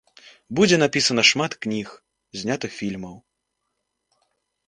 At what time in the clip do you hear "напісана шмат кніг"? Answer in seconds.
0.83-1.87